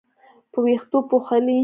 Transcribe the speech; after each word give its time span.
په 0.51 0.57
وېښتو 0.65 0.97
پوښلې 1.09 1.59